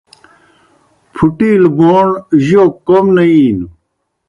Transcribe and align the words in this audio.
پُھٹِیلوْ 1.13 1.69
بوݨ 1.77 2.07
جوک 2.45 2.73
کوْم 2.87 3.05
نہ 3.15 3.23
اِینوْ۔ 3.31 3.67